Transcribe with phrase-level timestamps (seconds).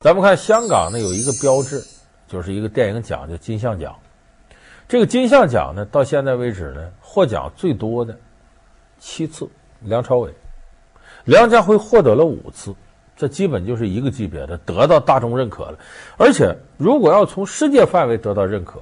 [0.00, 1.82] 咱们看香港呢，有一个标志，
[2.28, 3.96] 就是一个电影奖，叫金像奖。
[4.86, 8.16] 这个金像奖呢，到现在为止呢，获奖最多的
[9.00, 9.48] 七次，
[9.80, 10.32] 梁朝伟、
[11.24, 12.72] 梁家辉获得了五次，
[13.16, 15.76] 这基本就是一个级别的，得到大众认可了。
[16.16, 18.80] 而且，如果要从世界范围得到认可，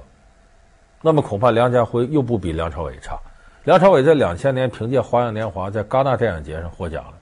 [1.01, 3.17] 那么恐怕梁家辉又不比梁朝伟差。
[3.63, 7.13] 梁朝伟在两千年凭借《花样年华》在戛纳电影节上获奖了。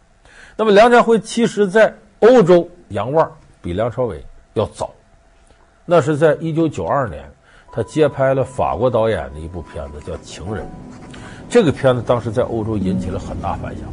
[0.57, 3.31] 那么梁家辉其实在欧洲洋腕。
[3.65, 4.23] 比梁朝伟
[4.53, 4.93] 要早，
[5.85, 7.27] 那是在一九九二年，
[7.71, 10.63] 他接拍了法国导演的一部片子，叫《情人》。
[11.49, 13.85] 这个片子当时在欧洲引起了很大反响。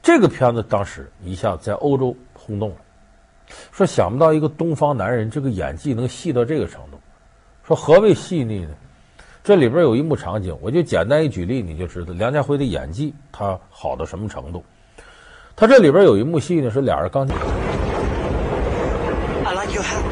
[0.00, 2.76] 这个片子当时一下在欧洲轰动了，
[3.72, 7.00] 说想不到一个东方男人这个演技能细到这个程度。
[7.64, 8.70] 说何谓细腻呢？
[9.42, 14.64] 这里边有一幕场景，我就简单一举例，你就知道梁家辉的演技他好到什么程度。
[15.58, 17.26] 他这里边有一幕戏呢，是俩人刚。
[17.26, 17.32] I
[19.54, 20.04] like your hat.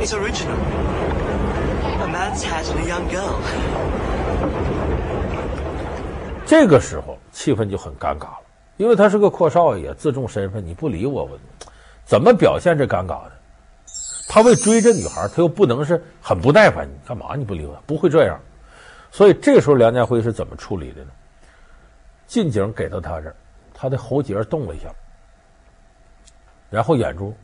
[0.00, 0.56] It's original.
[2.00, 3.36] A man's hat and a young girl.
[6.46, 8.38] 这个时候气氛就很尴尬了，
[8.78, 11.38] 因为他是个阔少爷，自重身份，你不理我，我
[12.06, 13.32] 怎么表现这尴尬呢？
[14.30, 17.78] 他为追这女孩，他又不能是很不耐烦，你干嘛你不理我？
[17.86, 18.40] 不会这样。
[19.10, 21.08] 所以这时候梁家辉是怎么处理的呢？
[22.26, 23.36] 近景给到他这儿。
[23.78, 24.88] 他的喉结动了一下，
[26.70, 27.34] 然后眼珠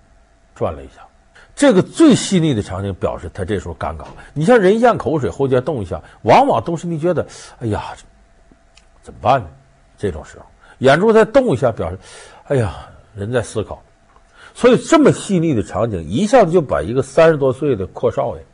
[0.54, 1.06] 转了一下，
[1.54, 4.06] 这个最细腻的场景表示他这时候尴尬。
[4.32, 7.26] 你像人咽口水，喉结动一下，往往都是你觉得，
[7.60, 7.94] 哎呀，
[9.02, 9.46] 怎么办呢？
[9.98, 10.46] 这种时候，
[10.78, 11.98] 眼珠再动一下，表示，
[12.44, 13.82] 哎呀，人在思考。
[14.54, 18.44] 所以这么细腻的场景，一下子就把一个三十多岁的阔少爷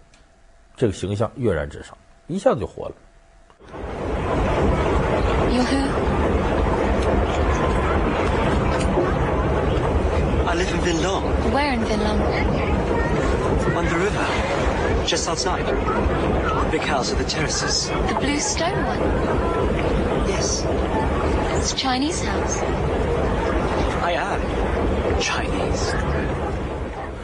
[0.76, 2.94] 这个形象跃然纸上，一下子就活了。
[15.08, 15.64] Just outside.
[15.64, 17.88] The big house with the terraces.
[18.08, 19.00] The blue stone one?
[20.28, 20.62] Yes.
[21.56, 22.62] It's a Chinese house.
[24.02, 24.40] I am
[25.18, 25.94] Chinese.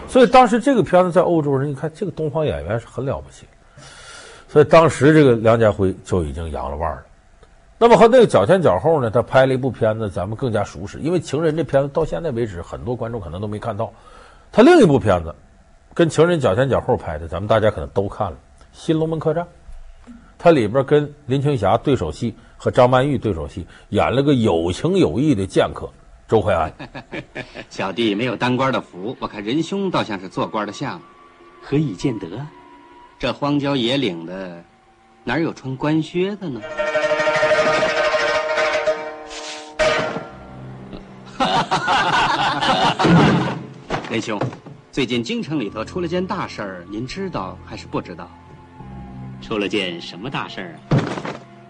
[0.09, 3.47] 所以当时这个片子在欧洲人一看，这个东方演员是很了不起。
[4.49, 7.03] 所以当时这个梁家辉就已经扬了腕了。
[7.77, 13.93] 那么和那个脚前脚后呢，他拍了一部片子，咱们更加熟识，因为《情人》这片子到现在为止，很多观众可能都没看到。
[14.53, 15.34] 他另一部片子，
[15.94, 18.37] 跟《情人》脚前脚后拍的，咱们大家可能都看了
[18.72, 19.44] 《新龙门客栈》。
[20.37, 25.88] 它里边跟林青霞对手戏，和张曼玉对手戏，演了个有情有义的剑客
[26.27, 26.72] 周淮安。
[27.71, 31.00] 小弟没有当官的福，我看仁兄倒像是做官的相，
[31.62, 32.26] 何以见得？
[33.16, 34.65] 这荒郊野岭的，
[35.22, 36.61] 哪有穿官靴的呢？
[44.11, 44.37] 仁兄，
[44.94, 48.31] 最近京城里头出了件大事儿，您知道还是不知道？
[49.43, 51.03] 出了件什么大事儿啊？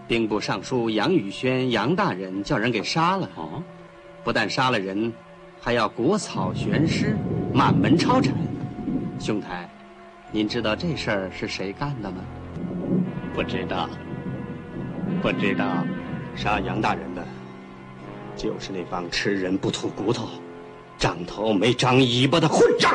[0.07, 3.27] 兵部尚书杨宇轩杨大人叫人给杀了。
[3.33, 3.63] 哦，
[4.23, 5.11] 不但杀了人，
[5.59, 7.17] 还要国草悬尸，
[7.51, 8.31] 满门抄斩。
[9.19, 9.67] 兄台，
[10.31, 12.17] 您知道这事儿是谁干的吗？
[13.33, 13.89] 不知道，
[15.23, 15.83] 不知道。
[16.35, 17.25] 杀杨大人的，
[18.35, 20.29] 就是那帮吃人不吐骨头。
[20.97, 22.91] 长头没长尾巴的混账！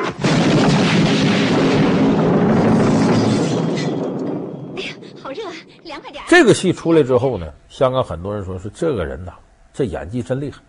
[4.75, 5.43] 哎呀，好热，
[5.83, 6.23] 凉快点。
[6.27, 9.33] 这个戏出来之后呢，香港很多人说是这个人呐，
[9.73, 10.59] 这演技真厉害，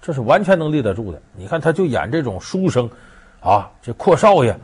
[0.00, 1.20] 这是完全能立得住的。
[1.36, 2.88] 你看，他就演这种书生，
[3.40, 4.56] 啊，这阔少爷，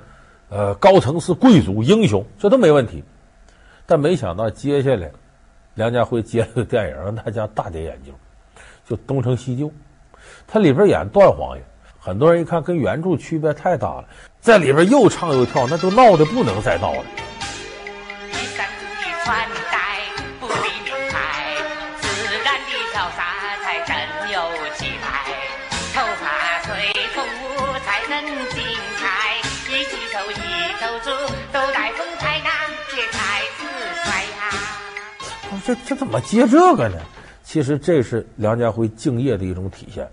[0.48, 3.02] 呃，高层次贵族英雄，这都没问题。
[3.84, 5.10] 但没想到接下来，
[5.74, 8.14] 梁家辉接了个电影，让大家大跌眼镜，
[8.88, 9.66] 就《东成西就》，
[10.46, 11.62] 他里边演段皇爷。
[12.06, 14.04] 很多人一看跟原著区别太大了，
[14.40, 17.04] 在里边又唱又跳，那都闹得不能再闹了。
[35.64, 36.96] 这这怎么接这个呢？
[37.46, 40.10] 其实这是梁家辉敬业的一种体现。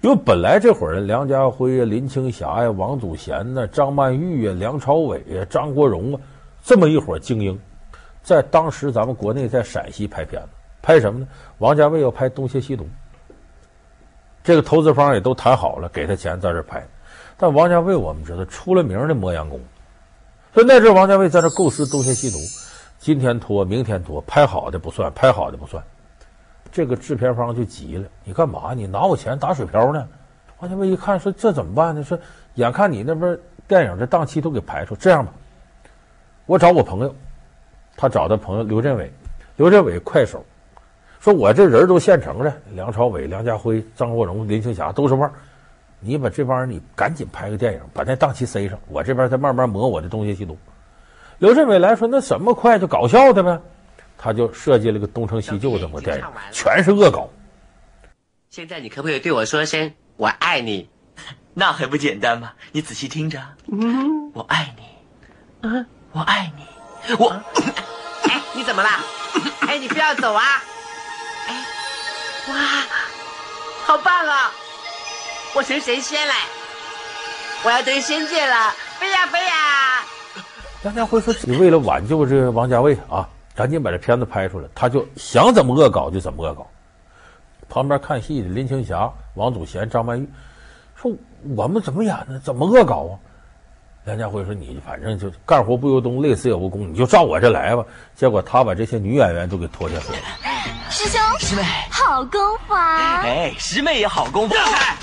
[0.00, 6.20] 因为本来这伙人，梁家辉啊、林青霞呀、王祖贤呐、张曼玉呀、梁朝伟呀、张国荣啊，
[6.64, 7.60] 这么一伙精英，
[8.22, 10.48] 在当时咱们国内在陕西拍片子，
[10.80, 11.28] 拍什么呢？
[11.58, 12.84] 王家卫要拍《东邪西毒》，
[14.42, 16.82] 这个投资方也都谈好了，给他钱在这拍。
[17.36, 19.60] 但王家卫我们知道出了名的磨洋工，
[20.54, 22.38] 所以那阵王家卫在这构思《东邪西毒》，
[22.98, 25.84] 今天拖，明天拖，拍好的不算，拍好的不算。
[26.72, 28.72] 这个制片方就急了，你干嘛？
[28.74, 30.06] 你拿我钱打水漂呢？
[30.58, 32.04] 王家卫一看说：“这怎么办呢？
[32.04, 32.18] 说
[32.54, 35.32] 眼看你那边电影的档期都给排出，这样吧，
[36.44, 37.14] 我找我朋友，
[37.96, 39.10] 他找的朋友刘镇伟，
[39.56, 40.44] 刘镇伟快手，
[41.18, 45.32] 说我这人都现成的，梁朝伟、梁家辉、张国荣、林青霞都是腕儿，
[45.98, 50.58] 你把这帮人你赶紧拍个电影，把那档期塞上，我这边再慢慢磨我的东邪西毒。”
[51.38, 53.58] 刘镇伟来说：“那什么快就搞笑的呗。”
[54.22, 57.30] 他就设计了个东成西就这么个电影，全是恶搞。
[58.50, 60.90] 现在你可不可以对我说声“我爱你”？
[61.54, 62.52] 那还不简单吗？
[62.72, 63.40] 你仔细听着，
[63.72, 64.82] 嗯，我爱你，
[65.62, 67.30] 嗯，我爱你，我。
[68.28, 68.90] 哎，你怎么了？
[69.66, 70.44] 哎，你不要走啊！
[71.48, 71.64] 哎，
[72.50, 72.54] 哇，
[73.86, 74.52] 好棒啊！
[75.54, 76.34] 我成神仙了，
[77.64, 78.70] 我要登仙界了，
[79.00, 80.04] 飞呀飞呀！
[80.82, 83.26] 梁家辉说：“你为了挽救这个王家卫啊。”
[83.60, 86.66] 赶紧把这片子拍出来，他就想怎么恶搞就怎么恶搞。
[87.68, 90.26] 旁边看戏的林青霞、王祖贤、张曼玉
[90.96, 91.12] 说
[91.54, 92.40] ：“我们怎么演呢？
[92.42, 93.12] 怎么恶搞啊？”
[94.04, 97.84] 梁家辉说：“你反正就干活不由东，累死也无功，你就照我这来吧。”
[98.16, 100.22] 结果他把这些女演员都给拖下水了。
[100.88, 103.20] 师兄，师妹，好功夫啊！
[103.24, 104.54] 哎，师妹也好功夫。
[104.54, 104.96] 让开！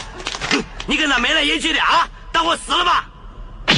[0.87, 3.07] 你跟他没了一句俩，当我死了吧？
[3.67, 3.75] 啊！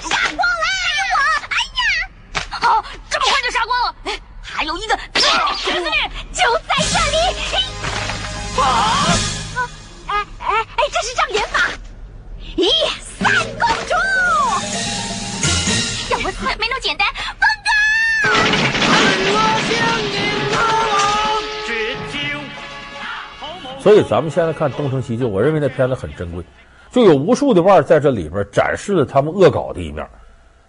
[0.00, 0.64] 杀光了！
[1.12, 1.20] 我，
[1.50, 2.58] 哎呀！
[2.58, 2.82] 好。
[3.12, 3.94] 这么快就杀光了，
[4.40, 5.20] 还有一个侄
[5.72, 5.90] 子女
[6.32, 7.16] 就在这里。
[8.58, 8.62] 啊！
[10.06, 11.58] 哎哎哎，这是障眼法，
[12.56, 12.66] 咦
[13.00, 13.94] 三公主，
[16.10, 17.68] 要我死没那么简单，放开！
[23.82, 26.44] 所以咱们现在看《东成西就》，我认为那片子很珍贵，
[26.90, 30.08] 就有无数的腕儿在这里边展示了他们恶搞的一面。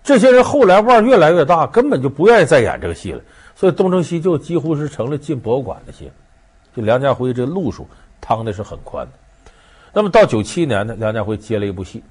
[0.04, 3.22] 这些人后来腕儿越来越大，根本就不愿意再演这个戏了，
[3.56, 6.12] 所以《东成西就》几乎是成了进博物馆的戏。
[6.76, 7.88] 就梁家辉这路数
[8.20, 9.08] 趟的是很宽。
[9.94, 12.04] 那么到九七年呢，梁家辉接了一部戏，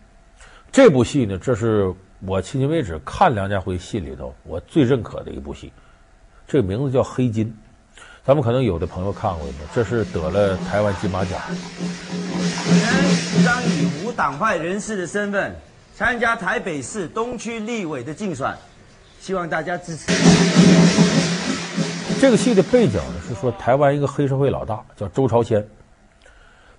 [0.71, 1.93] 这部戏呢，这是
[2.25, 5.71] 我迄今为止看梁家辉戏里头我最认可的一部戏，
[6.49, 7.47] 这个名字叫《黑金》。
[8.25, 11.39] 咱们可能有的朋友看过，这是得了台湾金马奖。
[12.65, 15.55] 本人将以无党派人士的身份。
[15.95, 18.57] 参加台北市东区立委的竞选，
[19.21, 20.11] 希望大家支持。
[22.21, 25.67] 这个戏的背景呢，是说台湾一个黑社会老大叫周朝先。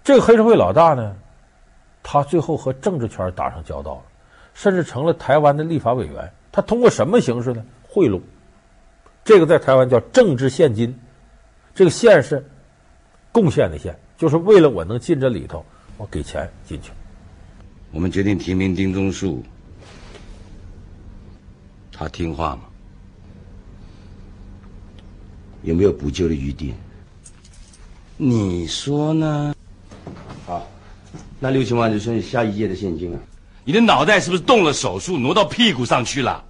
[0.03, 1.15] 这个黑社会老大呢，
[2.01, 4.01] 他最后和政治圈打上交道了，
[4.53, 6.31] 甚至成了台湾的立法委员。
[6.51, 7.63] 他通过什么形式呢？
[7.87, 8.19] 贿赂。
[9.23, 10.99] 这个在台湾叫政治献金，
[11.75, 12.45] 这个献是
[13.31, 15.63] 贡献的献，就是为了我能进这里头，
[15.97, 16.91] 我给钱进去。
[17.93, 19.43] 我们决定提名丁宗树，
[21.91, 22.63] 他听话吗？
[25.61, 26.73] 有没有补救的余地？
[28.17, 29.55] 你说呢？
[30.47, 30.67] 好，
[31.39, 33.19] 那六千万就算是下一届的现金了。
[33.63, 36.43] 你的脑袋是不是动了手术，挪到屁股上去了？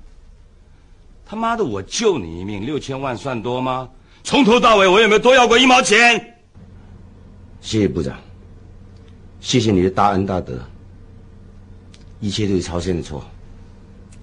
[1.25, 3.89] 他妈的，我救你一命，六千万算多吗？
[4.23, 6.37] 从头到尾，我有没有多要过一毛钱？
[7.59, 8.17] 谢谢部长，
[9.41, 10.57] 谢谢你的大恩大德。
[12.23, 13.21] 一切都是朝鲜的错，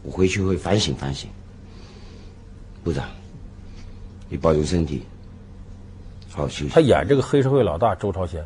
[0.02, 1.28] 我回去会反省反省。
[2.82, 3.04] 部长，
[4.30, 5.04] 你保重身体，
[6.30, 6.70] 好好休息。
[6.70, 8.42] 他演这个黑社会老大周朝先，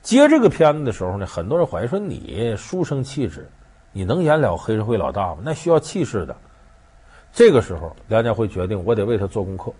[0.00, 3.50] 接这个片子的时候呢，很多人怀疑说，你书生气质，
[3.92, 5.42] 你能演了黑社会老大吗？
[5.44, 6.34] 那需要气势的。
[7.30, 9.70] 这个时候，梁家辉决定，我得为他做功课。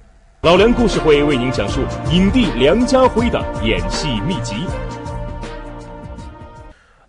[0.42, 1.80] 老梁故事会为您讲述
[2.12, 4.54] 影帝梁家辉的演戏秘籍。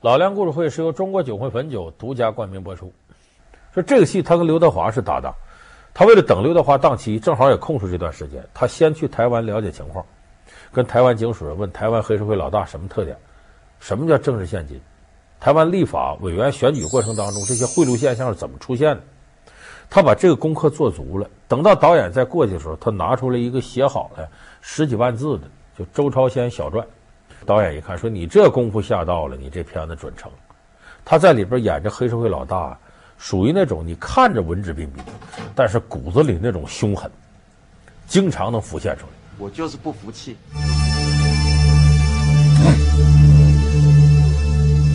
[0.02, 2.94] 老梁故事会是由中国酒会汾酒独家冠名播出。
[3.74, 5.36] 说这个戏他跟刘德华是搭档，
[5.94, 10.06] 他为了等刘德华档期，正好也空出这段时间，他先去台湾了解情况，
[10.72, 13.18] 跟台湾警署问台湾黑社会老大什么特点，
[13.82, 14.80] 什么叫政治献金，
[15.38, 19.02] 台湾立法委员选举过程当中这些贿赂现象是怎么出现的，
[19.90, 21.30] 他把这个功课做足了。
[21.50, 24.30] 等到导演再过去的时候，他拿出来一个写好的
[24.62, 26.88] 十几万字的，就周朝先小传。
[27.46, 30.32] 导演一看，说：“你这功夫下到了，你这片子准成。”
[31.06, 32.78] 他在里边演着黑社会老大，
[33.18, 35.04] 属于那种你看着文质彬彬，
[35.56, 37.10] 但是骨子里那种凶狠，
[38.08, 39.12] 经常能浮现出来。
[39.40, 40.38] 我就是不服气，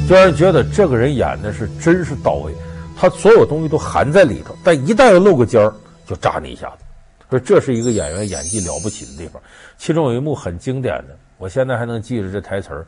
[0.09, 2.53] 就让人觉得这个人演的是真是到位，
[2.97, 5.75] 他所有东西都含在里头，但一旦要露个尖儿，
[6.07, 6.85] 就扎你一下子。
[7.31, 9.43] 说这是一个演员演技了不起的地方。
[9.77, 11.17] 其中有一幕很经典的。
[11.45, 12.87] 我现在还能记着这台词儿，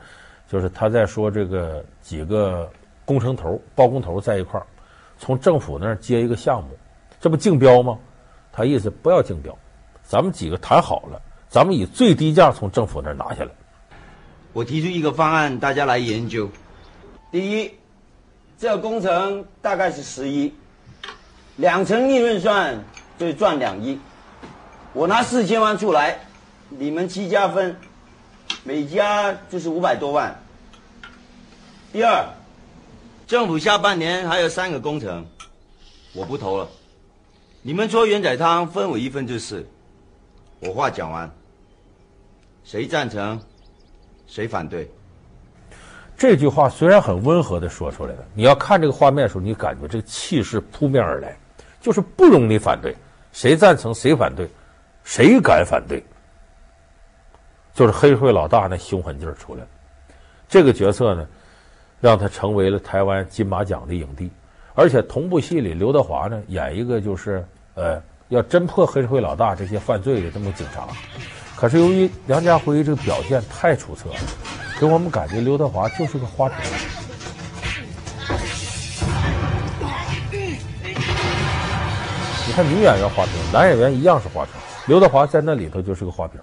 [0.48, 2.66] 就是他在说这个几个
[3.04, 4.66] 工程头、包工头在一块儿，
[5.18, 6.70] 从政府那儿接一个项目，
[7.20, 7.98] 这不竞标吗？
[8.50, 9.54] 他意思不要竞标，
[10.02, 11.20] 咱们几个谈好了，
[11.50, 13.50] 咱们以最低价从政府那儿拿下来。
[14.54, 16.48] 我提出一个方案，大家来研究。
[17.30, 17.72] 第一，
[18.56, 20.54] 这个工程大概是十亿，
[21.56, 22.82] 两成利润算
[23.18, 24.00] 就赚两亿，
[24.94, 26.20] 我拿四千万出来，
[26.70, 27.76] 你们七家分，
[28.64, 30.34] 每家就是五百多万。
[31.92, 32.26] 第二，
[33.26, 35.24] 政府下半年还有三个工程，
[36.12, 36.68] 我不投了，
[37.62, 39.66] 你们搓圆仔汤分我一份就是。
[40.58, 41.30] 我话讲完，
[42.64, 43.38] 谁赞成，
[44.26, 44.90] 谁反对？
[46.16, 51.38] 这句话虽然很温和的说出来了，你要看这个画面的时候，你感觉这个气势扑面而来，
[51.80, 52.96] 就是不容你反对，
[53.32, 54.48] 谁赞成谁反对，
[55.04, 56.02] 谁敢反对？
[57.76, 59.68] 就是黑社会老大那凶狠劲儿出来了。
[60.48, 61.24] 这个角色呢，
[62.00, 64.28] 让他成为了台湾金马奖的影帝，
[64.74, 68.02] 而且同部戏里刘德华呢演一个就是呃。
[68.28, 70.88] 要侦破黑社会老大这些犯罪的这么警察，
[71.54, 74.16] 可是由于梁家辉这个表现太出色了，
[74.80, 76.58] 给我们感觉刘德华就是个花瓶。
[82.48, 84.54] 你看女演员花瓶，男演员一样是花瓶，
[84.88, 86.40] 刘德华在那里头就是个花瓶，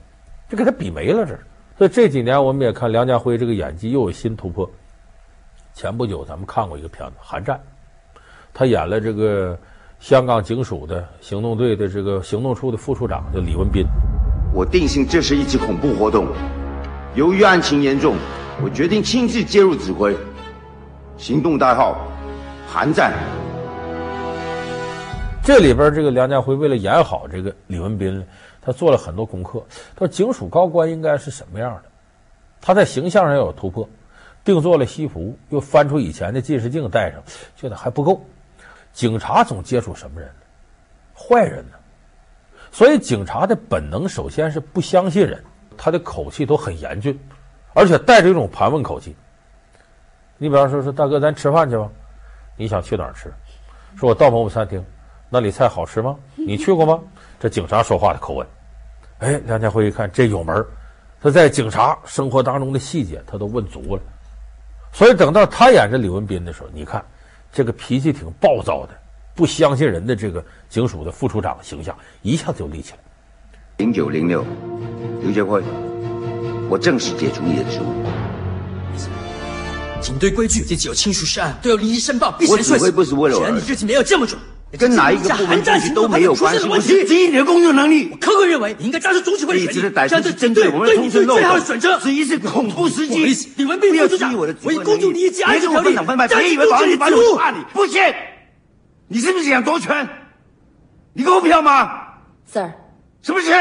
[0.54, 1.36] 就给他比没了这。
[1.80, 4.70] 所以这几年我们也看梁家辉这个演技又有新突破。
[5.74, 7.60] 前不久咱们看过一个片子《寒战》，
[8.54, 9.58] 他演了这个。
[10.00, 13.86] 香港警署的行动队的这个行动处的副处长叫李文斌。
[14.54, 16.28] 我定性这是一起恐怖活动，
[17.16, 18.18] 由于案情严重，
[18.62, 20.14] 我决定亲自介入指挥。
[21.16, 22.06] 行动代号
[22.68, 23.14] “寒战”。
[25.42, 28.22] 这里边这个梁家辉为了演好这个李文斌，
[28.66, 29.64] 他做了很多功课。
[29.96, 31.84] 他说警署高官应该是什么样的？
[32.62, 33.88] 他在形象上有突破，
[34.44, 37.22] 定做了西服，又翻出以前的近视镜戴上，
[37.58, 38.26] 觉得还不够。
[38.94, 40.36] 警察总接触什么人呢？
[41.14, 41.78] 坏人呢？
[42.72, 45.44] 所以警察的本能首先是不相信人，
[45.78, 47.20] 他的口气都很严峻，
[47.74, 49.16] 而且带着一种盘问口气。
[50.38, 51.90] 你比方说说大哥，咱吃饭去吧？
[52.56, 53.34] 你想去哪儿吃？
[53.96, 54.84] 说我到某某餐厅，
[55.30, 56.18] 那里菜好吃吗？
[56.36, 57.00] 你去过吗？
[57.44, 58.48] 这警察说话的口吻。
[59.20, 60.66] 哎，梁家辉一看这有门，
[61.22, 64.02] 他在警察生活当中的细节他都问足了，
[64.94, 67.04] 所以等到他演这李文斌的时候，你看。
[67.56, 69.00] 这个脾气挺暴躁的，
[69.36, 72.98] 不相信人的这个警署的副处长形象一下子就立起来。
[73.78, 74.44] 零九零六，
[75.22, 75.62] 刘杰辉，
[76.68, 77.86] 我正式解除你的职务。
[80.02, 84.42] 警队规矩，自己有亲属涉案都要立即申报，必须我指挥不是为了我，既然你日子没有这么准，
[84.78, 86.68] 跟哪一个部门进去都没有关系。
[86.68, 88.10] 我质疑你的工作能力。
[88.12, 89.94] 我客观认为你应该加入总指挥的权力。
[90.10, 91.60] 这样对针对我们的通讯漏洞，
[92.00, 93.54] 质疑是恐怖袭击。
[93.58, 95.96] 李文斌副处长，我以公主利益及安全条例，
[96.28, 97.64] 别以为保你怕你。
[97.72, 98.02] 不信，
[99.08, 100.10] 你是不是想夺权？
[101.14, 101.92] 你给我票吗
[102.52, 102.72] ？Sir，
[103.22, 103.52] 什么事？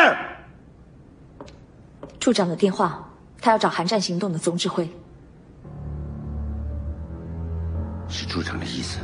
[2.20, 4.88] 处长的电话，他要找韩战行动的总指挥。
[8.08, 8.98] 是处长的意思。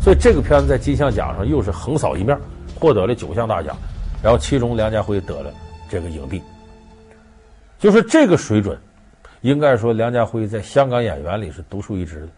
[0.00, 2.38] 所以这个片子在金像奖上又是横扫一面，
[2.78, 3.76] 获得了九项大奖，
[4.22, 5.52] 然后其中梁家辉得了
[5.88, 6.42] 这个影帝。
[7.78, 8.78] 就是这个水准，
[9.42, 12.28] 应该说梁家辉在香港演员里是独树一帜的。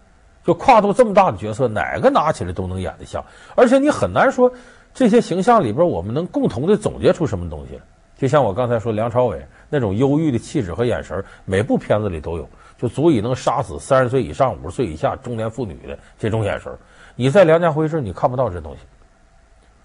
[0.42, 3.22] 就跨度这么大的角色，哪个拿起来都能演得像，
[3.54, 4.50] 而且你很难说
[4.92, 7.82] 这些形象里边我们能共同的总结出什么东西来。
[8.18, 12.46] 就像我刚才说梁朝伟那种忧郁的气质和眼神，每部片子里都有。
[12.76, 16.72] 就足以能杀死三十岁以上、五十岁以下中年妇女的这种眼神，
[17.14, 18.78] 你在梁家辉这儿你看不到这东西。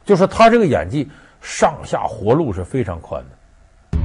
[0.06, 1.06] 就是他这个演技
[1.42, 3.98] 上下活路是非常宽的。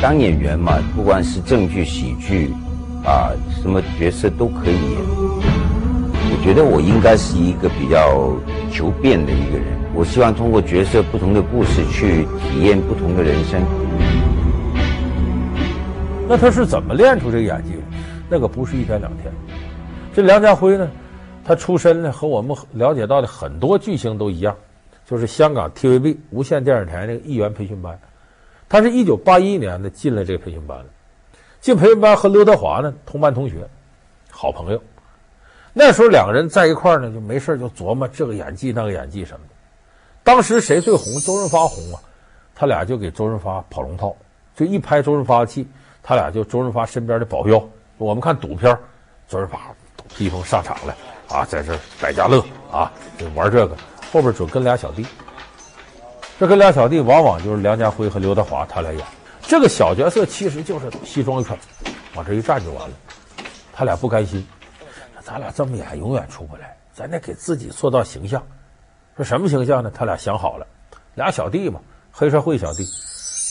[0.00, 2.50] 当演员嘛，不管是正剧、喜剧，
[3.04, 3.30] 啊，
[3.60, 5.00] 什么角色都可以演。
[6.28, 8.34] 我觉得我应该是一个比较
[8.72, 9.66] 求变的一个人。
[9.94, 13.60] 我希望通过角色不同的故事去体验不同的人生。
[16.28, 17.82] 那他是怎么练出这个演技的？
[18.28, 19.32] 那个不是一天两天。
[20.12, 20.90] 这梁家辉呢，
[21.44, 24.56] 他出身呢和我们了解到的很多巨星都一样，
[25.06, 27.96] 就是香港 TVB 无线电视台那个艺员培训班。
[28.68, 30.86] 他是一九八一年的进了这个培训班了，
[31.60, 33.68] 进培训班和刘德华呢同班同学，
[34.28, 34.82] 好朋友。
[35.72, 39.54] 那时候两个人在一块呢，就没事就琢磨这个演技那个演技什么的。
[40.24, 41.04] 当时谁最红？
[41.20, 42.00] 周润发红啊，
[42.56, 44.16] 他俩就给周润发跑龙套，
[44.56, 45.68] 就一拍周润发的戏。
[46.08, 47.60] 他俩就周润发身边的保镖，
[47.98, 48.72] 我们看赌片，
[49.26, 49.74] 周润发
[50.16, 50.94] 披风上场了
[51.28, 53.76] 啊，在这百家乐啊，就玩这个，
[54.12, 55.04] 后边准跟俩小弟，
[56.38, 59.04] 这跟俩小弟往往就是梁家辉和刘德华他俩演
[59.42, 61.58] 这个小角色，其实就是西装一穿，
[62.14, 62.94] 往这一站就完了。
[63.72, 64.46] 他俩不甘心，
[65.24, 68.40] 咱俩这么演永远出不来，咱得给自己塑造形象，
[69.16, 69.90] 说什么形象呢？
[69.92, 70.64] 他俩想好了，
[71.16, 71.80] 俩小弟嘛，
[72.12, 72.84] 黑社会小弟，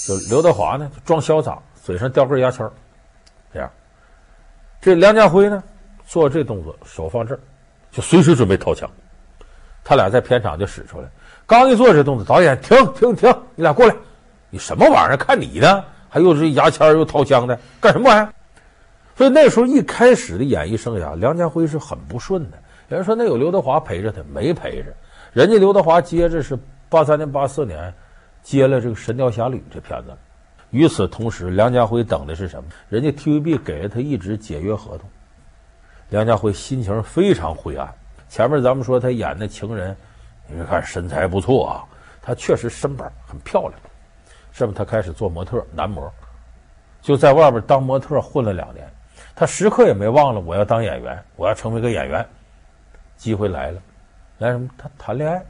[0.07, 1.59] 就刘德华呢装潇洒。
[1.85, 2.67] 嘴上叼根牙签，
[3.53, 3.69] 这样。
[4.81, 5.63] 这梁家辉呢，
[6.03, 7.39] 做这动作，手放这儿，
[7.91, 8.89] 就随时准备掏枪。
[9.83, 11.07] 他俩在片场就使出来，
[11.45, 13.95] 刚一做这动作，导演停停停，你俩过来，
[14.49, 15.15] 你什么玩意儿？
[15.15, 18.33] 看你的，还又是牙签又掏枪的，干什么玩意儿？
[19.15, 22.57] 所以那时候一开始的演艺生涯，梁家辉是很不顺的。
[22.89, 24.91] 有人说那有刘德华陪着他，没陪着，
[25.33, 26.57] 人家刘德华接着是
[26.89, 27.93] 八三年、八四年
[28.41, 30.17] 接了这个《神雕侠侣》这片子。
[30.75, 32.69] 与此同时，梁家辉等的是什么？
[32.89, 35.09] 人家 TVB 给了他一纸解约合同。
[36.09, 37.89] 梁家辉心情非常灰暗。
[38.27, 39.95] 前面咱们说他演的情人，
[40.49, 41.79] 你看身材不错啊，
[42.21, 43.73] 他确实身板很漂亮。
[44.51, 46.11] 是不他开始做模特男模，
[47.01, 48.85] 就在外边当模特混了两年。
[49.33, 52.25] 他时刻也没忘了我要当演员，我要成为个演员。
[53.15, 53.81] 机会来了，
[54.39, 54.69] 来什么？
[54.77, 55.41] 他谈恋爱，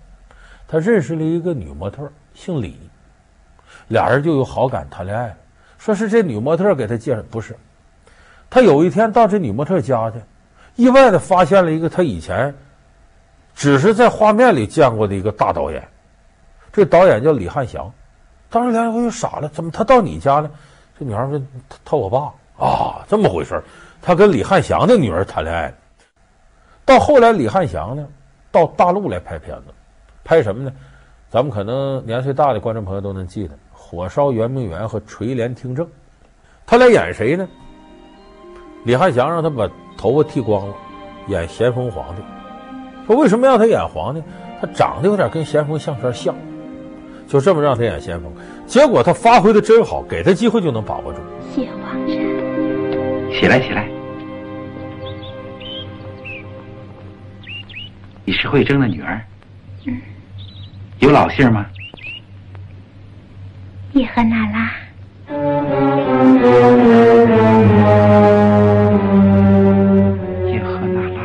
[0.68, 2.78] 他认识了一个女模特，姓李。
[3.88, 5.36] 俩人就有好感，谈恋爱。
[5.78, 7.56] 说是这女模特给他介绍，不是。
[8.50, 10.20] 他有一天到这女模特家去，
[10.76, 12.54] 意外的发现了一个他以前
[13.54, 15.88] 只是在画面里见过的一个大导演。
[16.72, 17.92] 这导演叫李汉祥。
[18.50, 20.50] 当时梁家辉就傻了，怎么他到你家呢？
[20.98, 23.62] 这女孩说：“他他我爸啊，这么回事。”
[24.02, 25.74] 他跟李汉祥的女儿谈恋爱。
[26.86, 28.08] 到后来，李汉祥呢，
[28.52, 29.74] 到大陆来拍片子，
[30.24, 30.72] 拍什么呢？
[31.30, 33.58] 咱们可能年岁大的观众朋友都能记得。
[33.96, 35.88] 火烧圆明园和垂帘听政，
[36.68, 37.48] 他来演谁呢？
[38.84, 40.76] 李翰祥让他把头发剃光了，
[41.30, 42.22] 演咸丰皇帝。
[43.08, 44.22] 说为什么让他演皇帝？
[44.60, 46.36] 他长得有点跟咸丰相片像，
[47.26, 48.30] 就这么让他演咸丰。
[48.68, 51.20] 结果他发挥的真好，给他机会就能把握住。
[51.54, 52.08] 谢皇上，
[53.32, 53.90] 起来起来。
[58.26, 59.22] 你是惠征的女儿，
[59.86, 60.02] 嗯，
[61.00, 61.66] 有老姓吗？
[63.96, 64.72] 叶赫那拉，
[70.46, 71.22] 叶赫那拉。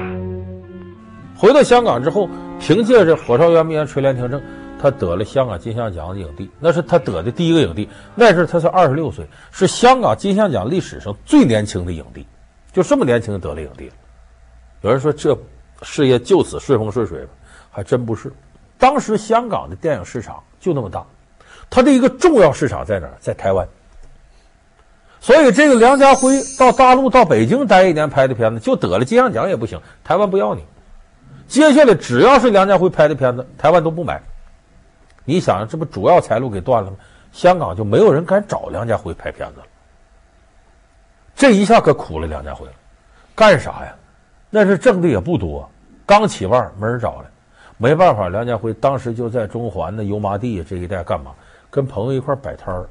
[1.36, 2.28] 回到香港之后，
[2.60, 4.40] 凭借着《火烧圆明园》《垂帘听政》，
[4.80, 7.88] 他得了香港金像奖的影帝，那是他得的第一个影帝。
[8.14, 12.24] 那时候他才二十六岁，是香港金像奖历史上最年轻的影帝，
[12.72, 13.90] 就这么年轻得了影帝。
[14.82, 15.36] 有人说这
[15.82, 17.30] 事业就此顺风顺水吗？
[17.72, 18.32] 还真不是。
[18.78, 21.04] 当时香港的电影市场就那么大。
[21.70, 23.14] 他的一个重要市场在哪儿？
[23.20, 23.66] 在台湾。
[25.20, 30.64] 所以这个梁家辉到大陆、到北京待一年拍的片子，就得了金像奖也不行，台湾不要你。
[31.46, 34.20] 接下来只要是梁家辉拍的片子，台湾都不买。
[35.24, 36.96] 你想，这不主要财路给断了吗？
[37.32, 39.66] 香港就没有人敢找梁家辉拍片子了。
[41.36, 42.72] 这一下可苦了梁家辉了，
[43.36, 43.94] 干啥呀？
[44.48, 45.70] 那是挣的也不多，
[46.04, 47.30] 刚起腕没人找了，
[47.76, 51.30] 没办法，梁家辉当时就在中环的油麻地这一带干嘛？
[51.70, 52.88] 跟朋友一块儿摆摊儿，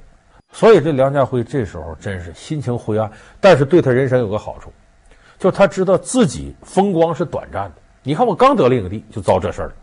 [0.52, 3.12] 所以这梁家辉这时候真是心情灰暗。
[3.40, 4.72] 但是对他人生有个好处，
[5.38, 7.76] 就他知道自己风光是短暂的。
[8.02, 9.74] 你看我刚得了影帝就遭这事儿了，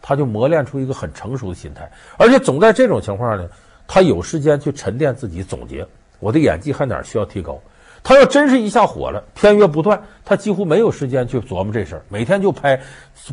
[0.00, 1.90] 他就磨练出一个很成熟的心态。
[2.16, 3.48] 而且总在这种情况呢，
[3.86, 5.86] 他有时间去沉淀自己，总结
[6.20, 7.60] 我的演技还哪儿需要提高。
[8.02, 12.78] 他要真是一下火了，片约不断，他几乎没有时间去琢磨这事儿，每天就拍，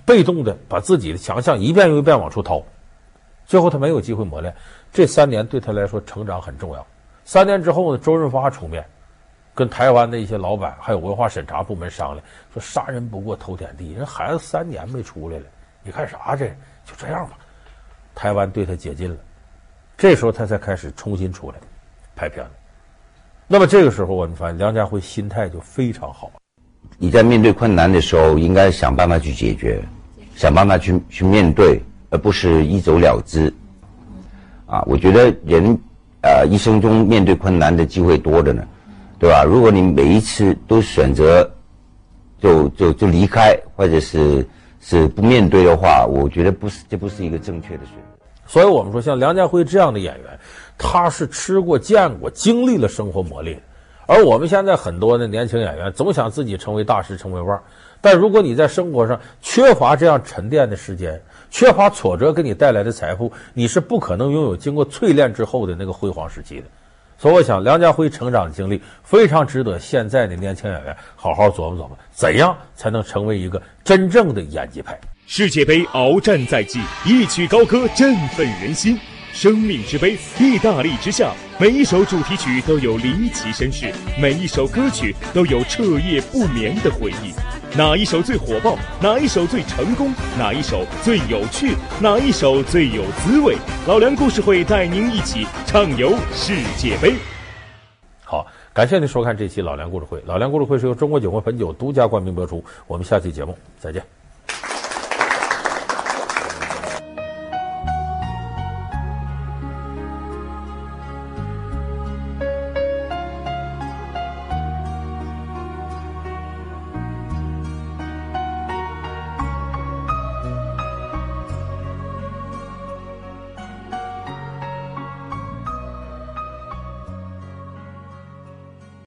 [0.05, 2.63] 被动的把自己的强项一遍又一遍往出掏。
[3.45, 4.55] 最后他没有机会磨练，
[4.93, 6.85] 这三年对他来说成长很重要。
[7.23, 8.85] 三年之后呢，周润发出面，
[9.55, 12.21] 跟台湾的一些老板还有文化审查部门商量，
[12.53, 15.45] 说杀人不过头点地，人孩子三年没出来了，
[15.83, 16.47] 你看啥这？
[16.83, 17.37] 就这样吧。
[18.13, 19.15] 台湾对他解禁了，
[19.97, 21.57] 这时候他才开始重新出来
[22.15, 22.51] 拍片子。
[23.47, 26.29] 那么这个时候我们发现梁家辉心态就非常好。
[26.97, 29.81] 你在面对困难的时候，应该想办法去解决，
[30.35, 31.81] 想办法去去面对。
[32.13, 33.53] 而不是一走了之，
[34.71, 35.77] 啊，我觉得人，
[36.21, 38.63] 呃，一生中面对困难的机会多着呢，
[39.19, 39.43] 对吧？
[39.43, 41.43] 如果你每一次都选择
[42.39, 44.47] 就就就离开，或者是
[44.79, 48.25] 是不面对的话，我觉得不是，这不是一个正确的选择。
[48.47, 50.39] 所以我们说，像梁家辉这样的演员，
[50.77, 53.61] 他是吃过、见过、经历了生活磨练，
[54.07, 57.61] 而我们现在很多的年轻演员总想自己成为大师、成为腕儿，
[57.99, 61.21] 但如果你在生活上缺乏这样沉淀的时间。
[61.51, 66.63] 缺乏挫折给你带来的财富，你是不可能拥有经过淬炼之后的那个辉煌时期的。
[67.19, 74.99] 所以，我想梁家辉成长的经历非常值得现在的年轻演员好好琢磨琢磨，怎样才能成为一个真正的演技派。
[75.27, 78.97] 世界杯鏖战在即，一曲高歌振奋人心。
[79.33, 87.33] 生命之杯，意大利之夏，每一首主题曲都有离奇身世，每一首歌曲都有彻夜不眠的回忆。
[87.77, 88.77] 哪一首最火爆？
[89.01, 90.13] 哪一首最成功？
[90.37, 91.75] 哪一首最有趣？
[92.01, 93.55] 哪一首最有滋味？
[93.87, 97.15] 老梁故事会带您一起畅游世界杯。
[98.23, 102.63] 好，感谢您收看这期《老梁故事会》，《老梁故事会》是由中国酒魂汾酒独家冠名播出。
[102.87, 104.20] 我们下期节目再见。